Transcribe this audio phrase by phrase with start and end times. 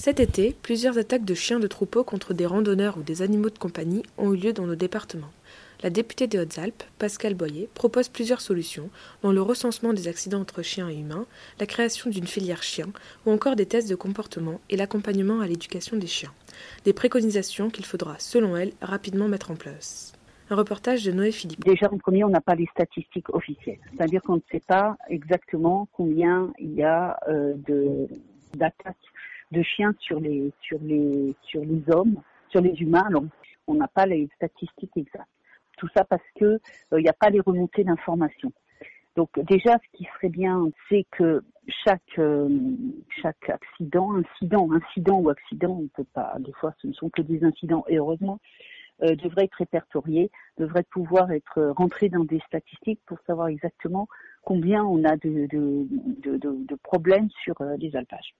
[0.00, 3.58] Cet été, plusieurs attaques de chiens de troupeau contre des randonneurs ou des animaux de
[3.58, 5.30] compagnie ont eu lieu dans nos départements.
[5.82, 8.88] La députée des Hautes-Alpes, Pascal Boyer, propose plusieurs solutions,
[9.22, 11.26] dont le recensement des accidents entre chiens et humains,
[11.58, 12.86] la création d'une filière chien,
[13.26, 16.32] ou encore des tests de comportement et l'accompagnement à l'éducation des chiens.
[16.86, 20.14] Des préconisations qu'il faudra, selon elle, rapidement mettre en place.
[20.48, 21.62] Un reportage de Noé Philippe.
[21.62, 23.80] Déjà, en premier, on n'a pas les statistiques officielles.
[23.94, 27.52] C'est-à-dire qu'on ne sait pas exactement combien il y a euh,
[28.56, 28.96] d'attaques
[29.50, 33.04] de chiens sur les, sur les, sur les hommes, sur les humains.
[33.08, 33.24] Alors,
[33.66, 35.28] on n'a pas les statistiques exactes.
[35.76, 36.60] Tout ça parce que
[36.92, 38.52] il euh, n'y a pas les remontées d'informations.
[39.16, 41.42] Donc déjà, ce qui serait bien, c'est que
[41.84, 42.48] chaque euh,
[43.22, 46.34] chaque accident, incident, incident ou accident, on peut pas.
[46.38, 48.38] Des fois, ce ne sont que des incidents, et heureusement,
[49.02, 54.06] euh, devrait être répertorié, devrait pouvoir être rentré dans des statistiques pour savoir exactement
[54.42, 55.86] combien on a de, de,
[56.22, 58.34] de, de problèmes sur les alpages.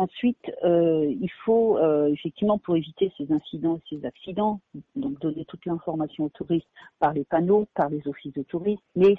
[0.00, 4.62] Ensuite, euh, il faut euh, effectivement pour éviter ces incidents et ces accidents,
[4.96, 6.70] donc donner toute l'information aux touristes
[7.00, 9.16] par les panneaux, par les offices de tourisme, mais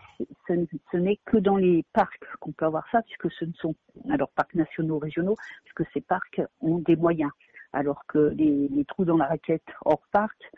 [0.48, 3.76] ce, n'est que dans les parcs qu'on peut avoir ça, puisque ce ne sont
[4.10, 7.30] alors parcs nationaux, régionaux, puisque ces parcs ont des moyens,
[7.74, 10.52] alors que les, trous dans la raquette hors parc,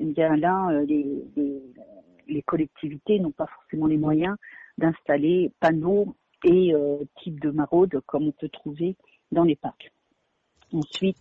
[0.00, 1.24] eh bien là, euh, les,
[2.26, 4.34] les collectivités n'ont pas forcément les moyens
[4.76, 6.72] d'installer panneaux et
[7.20, 8.96] types de maraudes comme on peut trouver
[9.32, 9.92] dans les parcs.
[10.72, 11.18] Ensuite,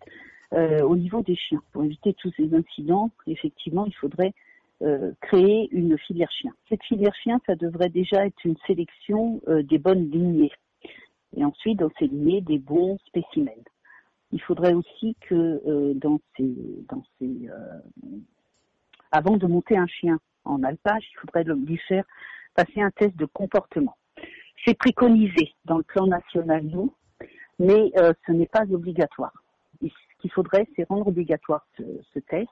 [0.53, 4.33] euh, au niveau des chiens, pour éviter tous ces incidents, effectivement, il faudrait
[4.81, 6.54] euh, créer une filière chien.
[6.70, 10.52] Cette filière chien, ça devrait déjà être une sélection euh, des bonnes lignées.
[11.36, 13.52] Et ensuite, dans ces lignées, des bons spécimens.
[14.31, 16.54] Il faudrait aussi que dans ces,
[16.89, 17.49] dans ces
[19.11, 22.04] avant de monter un chien en alpage, il faudrait lui faire
[22.54, 23.95] passer un test de comportement.
[24.65, 26.93] C'est préconisé dans le plan national, nous,
[27.59, 29.33] mais euh, ce n'est pas obligatoire.
[29.81, 29.87] ce
[30.19, 32.49] qu'il faudrait, c'est rendre obligatoire ce, test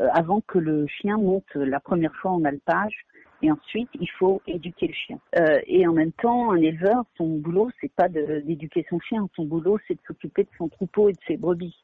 [0.00, 3.06] euh, avant que le chien monte la première fois en alpage.
[3.42, 5.18] Et ensuite, il faut éduquer le chien.
[5.38, 9.28] Euh, et en même temps, un éleveur, son boulot, c'est pas d'éduquer son chien.
[9.36, 11.76] Son boulot, c'est de s'occuper de son troupeau et de ses brebis.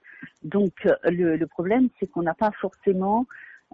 [0.42, 0.72] Donc,
[1.04, 3.26] le, le problème, c'est qu'on n'a pas forcément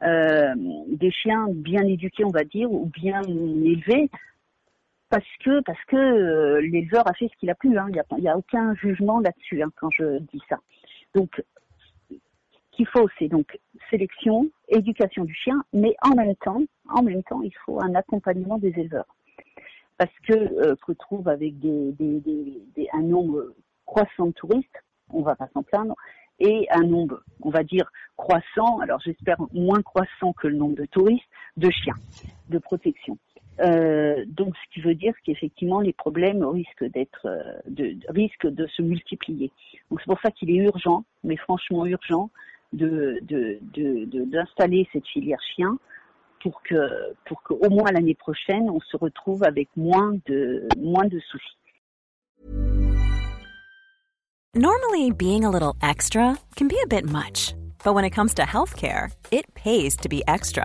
[0.03, 4.11] des chiens bien éduqués, on va dire, ou bien élevés,
[5.11, 7.77] parce que parce que euh, l'éleveur a fait ce qu'il a pu.
[7.79, 7.87] Hein.
[7.89, 10.59] Il n'y a, a, aucun jugement là-dessus hein, quand je dis ça.
[11.15, 11.43] Donc,
[12.79, 13.59] qu'il faut, c'est donc
[13.91, 18.57] sélection, éducation du chien, mais en même temps, en même temps, il faut un accompagnement
[18.59, 19.17] des éleveurs,
[19.97, 23.53] parce que euh, se retrouve avec des, des, des, un nombre
[23.85, 25.97] croissant de touristes, on va pas s'en plaindre,
[26.39, 30.87] et un nombre, on va dire, croissant, alors j'espère moins croissant que le nombre de
[30.87, 31.97] touristes, de chiens
[32.49, 33.19] de protection.
[33.61, 38.67] Euh, donc, ce qui veut dire qu'effectivement, les problèmes risquent d'être, euh, de, risquent de
[38.69, 39.51] se multiplier.
[39.91, 42.31] Donc, c'est pour ça qu'il est urgent, mais franchement urgent,
[42.73, 43.19] de,
[44.27, 45.79] d'installer cette filière chien
[46.43, 51.19] pour que, pour qu'au moins l'année prochaine, on se retrouve avec moins de, moins de
[51.19, 51.57] soucis.
[54.55, 57.55] Normally, being a little extra can be a bit much,
[57.85, 60.65] but when it comes to healthcare, it pays to be extra.